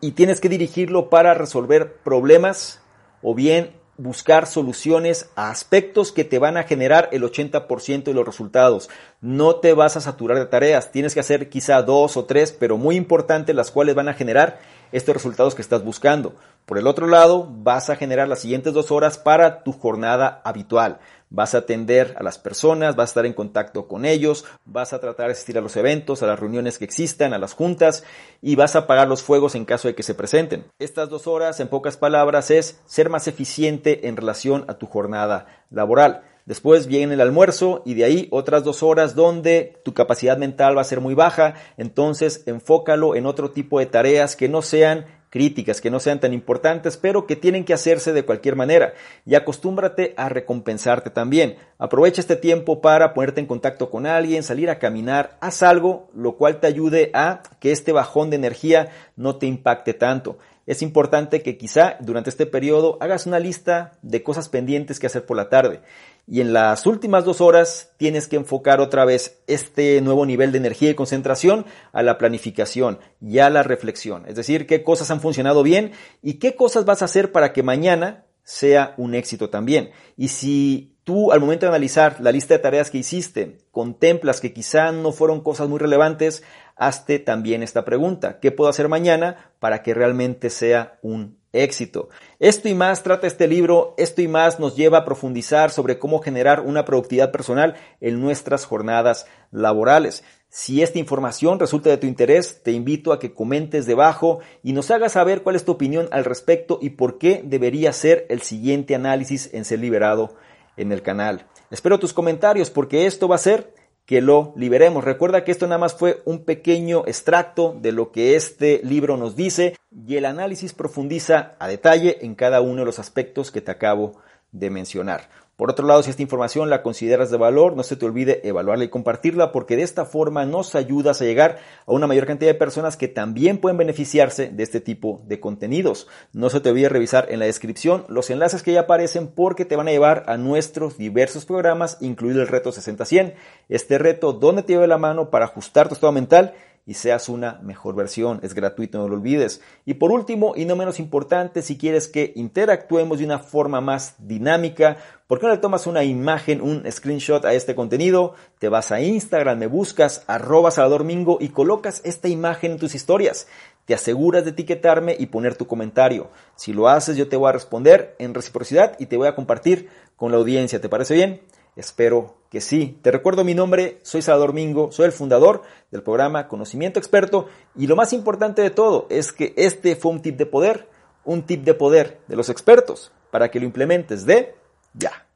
y 0.00 0.10
tienes 0.10 0.40
que 0.40 0.48
dirigirlo 0.48 1.08
para 1.08 1.34
resolver 1.34 1.98
problemas 2.02 2.82
o 3.22 3.32
bien 3.32 3.79
buscar 4.00 4.46
soluciones 4.46 5.28
a 5.36 5.50
aspectos 5.50 6.10
que 6.10 6.24
te 6.24 6.38
van 6.38 6.56
a 6.56 6.62
generar 6.62 7.08
el 7.12 7.22
80% 7.22 8.04
de 8.04 8.14
los 8.14 8.24
resultados. 8.24 8.88
No 9.20 9.56
te 9.56 9.74
vas 9.74 9.96
a 9.96 10.00
saturar 10.00 10.38
de 10.38 10.46
tareas, 10.46 10.90
tienes 10.90 11.14
que 11.14 11.20
hacer 11.20 11.48
quizá 11.50 11.82
dos 11.82 12.16
o 12.16 12.24
tres, 12.24 12.52
pero 12.52 12.78
muy 12.78 12.96
importantes 12.96 13.54
las 13.54 13.70
cuales 13.70 13.94
van 13.94 14.08
a 14.08 14.14
generar 14.14 14.58
estos 14.92 15.14
resultados 15.14 15.54
que 15.54 15.62
estás 15.62 15.84
buscando. 15.84 16.34
Por 16.66 16.78
el 16.78 16.86
otro 16.86 17.06
lado, 17.06 17.48
vas 17.50 17.90
a 17.90 17.96
generar 17.96 18.28
las 18.28 18.40
siguientes 18.40 18.72
dos 18.72 18.90
horas 18.90 19.18
para 19.18 19.62
tu 19.64 19.72
jornada 19.72 20.40
habitual. 20.44 21.00
Vas 21.28 21.54
a 21.54 21.58
atender 21.58 22.14
a 22.18 22.22
las 22.22 22.38
personas, 22.38 22.96
vas 22.96 23.10
a 23.10 23.12
estar 23.12 23.26
en 23.26 23.32
contacto 23.32 23.86
con 23.86 24.04
ellos, 24.04 24.44
vas 24.64 24.92
a 24.92 25.00
tratar 25.00 25.26
de 25.26 25.32
asistir 25.32 25.58
a 25.58 25.60
los 25.60 25.76
eventos, 25.76 26.22
a 26.22 26.26
las 26.26 26.38
reuniones 26.38 26.78
que 26.78 26.84
existan, 26.84 27.32
a 27.32 27.38
las 27.38 27.54
juntas 27.54 28.04
y 28.42 28.56
vas 28.56 28.74
a 28.74 28.80
apagar 28.80 29.08
los 29.08 29.22
fuegos 29.22 29.54
en 29.54 29.64
caso 29.64 29.88
de 29.88 29.94
que 29.94 30.02
se 30.02 30.14
presenten. 30.14 30.64
Estas 30.78 31.08
dos 31.08 31.26
horas, 31.26 31.60
en 31.60 31.68
pocas 31.68 31.96
palabras, 31.96 32.50
es 32.50 32.80
ser 32.84 33.10
más 33.10 33.28
eficiente 33.28 34.08
en 34.08 34.16
relación 34.16 34.64
a 34.68 34.74
tu 34.74 34.86
jornada 34.86 35.46
laboral. 35.70 36.22
Después 36.46 36.86
viene 36.86 37.14
el 37.14 37.20
almuerzo 37.20 37.82
y 37.84 37.94
de 37.94 38.04
ahí 38.04 38.28
otras 38.30 38.64
dos 38.64 38.82
horas 38.82 39.14
donde 39.14 39.78
tu 39.84 39.94
capacidad 39.94 40.38
mental 40.38 40.76
va 40.76 40.82
a 40.82 40.84
ser 40.84 41.00
muy 41.00 41.14
baja. 41.14 41.54
Entonces 41.76 42.42
enfócalo 42.46 43.14
en 43.14 43.26
otro 43.26 43.50
tipo 43.50 43.78
de 43.78 43.86
tareas 43.86 44.36
que 44.36 44.48
no 44.48 44.62
sean 44.62 45.06
críticas, 45.30 45.80
que 45.80 45.90
no 45.90 46.00
sean 46.00 46.18
tan 46.18 46.32
importantes, 46.32 46.96
pero 46.96 47.26
que 47.26 47.36
tienen 47.36 47.64
que 47.64 47.72
hacerse 47.72 48.12
de 48.12 48.24
cualquier 48.24 48.56
manera. 48.56 48.94
Y 49.24 49.36
acostúmbrate 49.36 50.12
a 50.16 50.28
recompensarte 50.28 51.10
también. 51.10 51.56
Aprovecha 51.78 52.20
este 52.20 52.36
tiempo 52.36 52.80
para 52.80 53.14
ponerte 53.14 53.40
en 53.40 53.46
contacto 53.46 53.90
con 53.90 54.06
alguien, 54.06 54.42
salir 54.42 54.68
a 54.70 54.78
caminar, 54.78 55.38
haz 55.40 55.62
algo, 55.62 56.10
lo 56.14 56.36
cual 56.36 56.58
te 56.58 56.66
ayude 56.66 57.10
a 57.14 57.42
que 57.60 57.70
este 57.70 57.92
bajón 57.92 58.30
de 58.30 58.36
energía 58.36 58.90
no 59.16 59.36
te 59.36 59.46
impacte 59.46 59.94
tanto 59.94 60.38
es 60.70 60.82
importante 60.82 61.42
que 61.42 61.58
quizá 61.58 61.96
durante 61.98 62.30
este 62.30 62.46
periodo 62.46 62.96
hagas 63.00 63.26
una 63.26 63.40
lista 63.40 63.90
de 64.02 64.22
cosas 64.22 64.48
pendientes 64.48 65.00
que 65.00 65.08
hacer 65.08 65.26
por 65.26 65.36
la 65.36 65.48
tarde. 65.48 65.80
Y 66.26 66.40
en 66.40 66.52
las 66.52 66.86
últimas 66.86 67.24
dos 67.24 67.40
horas 67.40 67.92
tienes 67.96 68.28
que 68.28 68.36
enfocar 68.36 68.80
otra 68.80 69.04
vez 69.04 69.42
este 69.46 70.00
nuevo 70.00 70.24
nivel 70.26 70.52
de 70.52 70.58
energía 70.58 70.90
y 70.90 70.94
concentración 70.94 71.66
a 71.92 72.02
la 72.02 72.18
planificación 72.18 72.98
y 73.20 73.38
a 73.38 73.50
la 73.50 73.62
reflexión. 73.62 74.24
Es 74.26 74.36
decir, 74.36 74.66
qué 74.66 74.82
cosas 74.82 75.10
han 75.10 75.20
funcionado 75.20 75.62
bien 75.62 75.92
y 76.22 76.34
qué 76.34 76.54
cosas 76.54 76.84
vas 76.84 77.02
a 77.02 77.06
hacer 77.06 77.32
para 77.32 77.52
que 77.52 77.62
mañana 77.62 78.26
sea 78.44 78.94
un 78.96 79.14
éxito 79.14 79.50
también. 79.50 79.90
Y 80.16 80.28
si 80.28 80.96
tú 81.04 81.32
al 81.32 81.40
momento 81.40 81.66
de 81.66 81.70
analizar 81.70 82.20
la 82.20 82.32
lista 82.32 82.54
de 82.54 82.60
tareas 82.60 82.90
que 82.90 82.98
hiciste, 82.98 83.58
contemplas 83.70 84.40
que 84.40 84.52
quizá 84.52 84.92
no 84.92 85.12
fueron 85.12 85.40
cosas 85.40 85.68
muy 85.68 85.78
relevantes, 85.78 86.42
hazte 86.76 87.18
también 87.18 87.62
esta 87.62 87.84
pregunta. 87.84 88.38
¿Qué 88.40 88.52
puedo 88.52 88.70
hacer 88.70 88.88
mañana 88.88 89.52
para 89.58 89.82
que 89.82 89.94
realmente 89.94 90.50
sea 90.50 90.98
un 91.02 91.39
éxito? 91.52 92.08
Esto 92.38 92.68
y 92.68 92.74
más 92.74 93.02
trata 93.02 93.26
este 93.26 93.48
libro, 93.48 93.94
esto 93.98 94.22
y 94.22 94.28
más 94.28 94.60
nos 94.60 94.76
lleva 94.76 94.98
a 94.98 95.04
profundizar 95.04 95.70
sobre 95.70 95.98
cómo 95.98 96.20
generar 96.20 96.60
una 96.60 96.84
productividad 96.84 97.32
personal 97.32 97.76
en 98.00 98.20
nuestras 98.20 98.64
jornadas 98.64 99.26
laborales. 99.50 100.24
Si 100.48 100.82
esta 100.82 100.98
información 100.98 101.60
resulta 101.60 101.90
de 101.90 101.96
tu 101.96 102.08
interés, 102.08 102.62
te 102.64 102.72
invito 102.72 103.12
a 103.12 103.20
que 103.20 103.34
comentes 103.34 103.86
debajo 103.86 104.40
y 104.64 104.72
nos 104.72 104.90
hagas 104.90 105.12
saber 105.12 105.42
cuál 105.42 105.54
es 105.54 105.64
tu 105.64 105.72
opinión 105.72 106.08
al 106.10 106.24
respecto 106.24 106.78
y 106.82 106.90
por 106.90 107.18
qué 107.18 107.42
debería 107.44 107.92
ser 107.92 108.26
el 108.28 108.42
siguiente 108.42 108.96
análisis 108.96 109.48
en 109.52 109.64
ser 109.64 109.78
liberado 109.78 110.34
en 110.76 110.90
el 110.90 111.02
canal. 111.02 111.46
Espero 111.70 112.00
tus 112.00 112.12
comentarios 112.12 112.68
porque 112.68 113.06
esto 113.06 113.28
va 113.28 113.36
a 113.36 113.38
ser 113.38 113.72
que 114.10 114.20
lo 114.20 114.52
liberemos. 114.56 115.04
Recuerda 115.04 115.44
que 115.44 115.52
esto 115.52 115.68
nada 115.68 115.78
más 115.78 115.94
fue 115.94 116.20
un 116.24 116.44
pequeño 116.44 117.04
extracto 117.06 117.78
de 117.80 117.92
lo 117.92 118.10
que 118.10 118.34
este 118.34 118.80
libro 118.82 119.16
nos 119.16 119.36
dice 119.36 119.76
y 120.04 120.16
el 120.16 120.24
análisis 120.24 120.72
profundiza 120.72 121.54
a 121.60 121.68
detalle 121.68 122.18
en 122.22 122.34
cada 122.34 122.60
uno 122.60 122.80
de 122.80 122.86
los 122.86 122.98
aspectos 122.98 123.52
que 123.52 123.60
te 123.60 123.70
acabo 123.70 124.16
de 124.50 124.68
mencionar. 124.68 125.28
Por 125.60 125.68
otro 125.68 125.86
lado, 125.86 126.02
si 126.02 126.08
esta 126.08 126.22
información 126.22 126.70
la 126.70 126.82
consideras 126.82 127.30
de 127.30 127.36
valor, 127.36 127.76
no 127.76 127.82
se 127.82 127.94
te 127.94 128.06
olvide 128.06 128.40
evaluarla 128.48 128.84
y 128.84 128.88
compartirla 128.88 129.52
porque 129.52 129.76
de 129.76 129.82
esta 129.82 130.06
forma 130.06 130.46
nos 130.46 130.74
ayudas 130.74 131.20
a 131.20 131.26
llegar 131.26 131.58
a 131.86 131.92
una 131.92 132.06
mayor 132.06 132.24
cantidad 132.24 132.50
de 132.50 132.58
personas 132.58 132.96
que 132.96 133.08
también 133.08 133.58
pueden 133.58 133.76
beneficiarse 133.76 134.48
de 134.48 134.62
este 134.62 134.80
tipo 134.80 135.20
de 135.26 135.38
contenidos. 135.38 136.08
No 136.32 136.48
se 136.48 136.60
te 136.60 136.70
olvide 136.70 136.88
revisar 136.88 137.26
en 137.30 137.40
la 137.40 137.44
descripción 137.44 138.06
los 138.08 138.30
enlaces 138.30 138.62
que 138.62 138.72
ya 138.72 138.80
aparecen 138.80 139.26
porque 139.26 139.66
te 139.66 139.76
van 139.76 139.88
a 139.88 139.90
llevar 139.90 140.24
a 140.28 140.38
nuestros 140.38 140.96
diversos 140.96 141.44
programas, 141.44 141.98
incluido 142.00 142.40
el 142.40 142.48
reto 142.48 142.70
60-100. 142.70 143.34
Este 143.68 143.98
reto 143.98 144.32
donde 144.32 144.62
te 144.62 144.72
lleve 144.72 144.86
la 144.86 144.96
mano 144.96 145.28
para 145.28 145.44
ajustar 145.44 145.88
tu 145.88 145.94
estado 145.94 146.12
mental 146.12 146.54
y 146.86 146.94
seas 146.94 147.28
una 147.28 147.60
mejor 147.62 147.94
versión. 147.94 148.40
Es 148.42 148.54
gratuito, 148.54 148.98
no 148.98 149.08
lo 149.08 149.14
olvides. 149.14 149.60
Y 149.84 149.94
por 149.94 150.10
último, 150.10 150.54
y 150.56 150.64
no 150.64 150.76
menos 150.76 150.98
importante, 150.98 151.62
si 151.62 151.78
quieres 151.78 152.08
que 152.08 152.32
interactuemos 152.34 153.18
de 153.18 153.24
una 153.24 153.38
forma 153.38 153.80
más 153.80 154.14
dinámica, 154.18 154.96
¿por 155.26 155.38
qué 155.38 155.46
no 155.46 155.52
le 155.52 155.58
tomas 155.58 155.86
una 155.86 156.02
imagen, 156.04 156.60
un 156.60 156.90
screenshot 156.90 157.44
a 157.44 157.54
este 157.54 157.74
contenido? 157.74 158.34
Te 158.58 158.68
vas 158.68 158.90
a 158.92 159.00
Instagram, 159.00 159.58
me 159.58 159.66
buscas 159.66 160.24
arroba 160.26 160.70
Salvador 160.70 161.04
Mingo 161.04 161.38
y 161.40 161.50
colocas 161.50 162.00
esta 162.04 162.28
imagen 162.28 162.72
en 162.72 162.78
tus 162.78 162.94
historias. 162.94 163.46
Te 163.84 163.94
aseguras 163.94 164.44
de 164.44 164.50
etiquetarme 164.50 165.16
y 165.18 165.26
poner 165.26 165.56
tu 165.56 165.66
comentario. 165.66 166.30
Si 166.56 166.72
lo 166.72 166.88
haces, 166.88 167.16
yo 167.16 167.28
te 167.28 167.36
voy 167.36 167.48
a 167.48 167.52
responder 167.52 168.14
en 168.18 168.34
reciprocidad 168.34 168.96
y 168.98 169.06
te 169.06 169.16
voy 169.16 169.28
a 169.28 169.34
compartir 169.34 169.88
con 170.16 170.32
la 170.32 170.38
audiencia. 170.38 170.80
¿Te 170.80 170.88
parece 170.88 171.14
bien? 171.14 171.40
Espero 171.76 172.39
que 172.50 172.60
sí. 172.60 172.98
Te 173.00 173.12
recuerdo 173.12 173.44
mi 173.44 173.54
nombre, 173.54 174.00
soy 174.02 174.22
Salvador 174.22 174.52
Mingo, 174.52 174.90
soy 174.90 175.06
el 175.06 175.12
fundador 175.12 175.62
del 175.90 176.02
programa 176.02 176.48
Conocimiento 176.48 176.98
Experto 176.98 177.46
y 177.76 177.86
lo 177.86 177.96
más 177.96 178.12
importante 178.12 178.60
de 178.60 178.70
todo 178.70 179.06
es 179.08 179.32
que 179.32 179.54
este 179.56 179.94
fue 179.94 180.10
un 180.10 180.20
tip 180.20 180.36
de 180.36 180.46
poder, 180.46 180.88
un 181.24 181.46
tip 181.46 181.62
de 181.62 181.74
poder 181.74 182.20
de 182.26 182.36
los 182.36 182.50
expertos 182.50 183.12
para 183.30 183.50
que 183.50 183.60
lo 183.60 183.66
implementes 183.66 184.26
de 184.26 184.56
ya. 184.94 185.26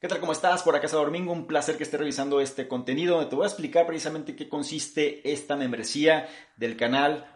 ¿Qué 0.00 0.08
tal? 0.08 0.20
¿Cómo 0.20 0.32
estás? 0.32 0.62
Por 0.62 0.76
acá 0.76 0.86
Salvador 0.86 1.10
Mingo, 1.10 1.32
un 1.32 1.48
placer 1.48 1.76
que 1.76 1.82
esté 1.82 1.96
revisando 1.96 2.40
este 2.40 2.68
contenido 2.68 3.16
donde 3.16 3.30
te 3.30 3.34
voy 3.34 3.44
a 3.44 3.48
explicar 3.48 3.86
precisamente 3.86 4.36
qué 4.36 4.48
consiste 4.48 5.32
esta 5.32 5.56
membresía 5.56 6.28
del 6.56 6.76
canal 6.76 7.35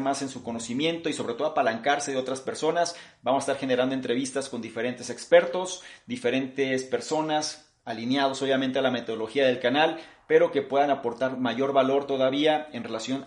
más 0.00 0.22
en 0.22 0.28
su 0.28 0.42
conocimiento 0.42 1.08
y 1.08 1.12
sobre 1.12 1.34
todo 1.34 1.48
apalancarse 1.48 2.12
de 2.12 2.18
otras 2.18 2.40
personas. 2.40 2.96
Vamos 3.22 3.42
a 3.42 3.44
estar 3.44 3.56
generando 3.60 3.94
entrevistas 3.94 4.48
con 4.48 4.60
diferentes 4.62 5.10
expertos, 5.10 5.82
diferentes 6.06 6.84
personas 6.84 7.72
alineados 7.84 8.42
obviamente 8.42 8.78
a 8.78 8.82
la 8.82 8.90
metodología 8.90 9.46
del 9.46 9.60
canal 9.60 9.98
pero 10.28 10.52
que 10.52 10.62
puedan 10.62 10.90
aportar 10.90 11.38
mayor 11.38 11.72
valor 11.72 12.06
todavía 12.06 12.68
en 12.72 12.84
relación 12.84 13.26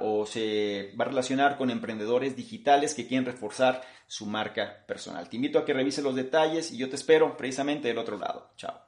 o 0.00 0.26
se 0.26 0.92
va 0.98 1.04
a 1.04 1.08
relacionar 1.08 1.56
con 1.56 1.70
emprendedores 1.70 2.36
digitales 2.36 2.94
que 2.94 3.06
quieren 3.06 3.26
reforzar 3.26 3.82
su 4.06 4.26
marca 4.26 4.84
personal. 4.86 5.28
Te 5.28 5.36
invito 5.36 5.58
a 5.58 5.64
que 5.64 5.74
revises 5.74 6.04
los 6.04 6.14
detalles 6.14 6.70
y 6.70 6.78
yo 6.78 6.88
te 6.88 6.96
espero 6.96 7.36
precisamente 7.36 7.88
del 7.88 7.98
otro 7.98 8.18
lado. 8.18 8.50
Chao. 8.56 8.85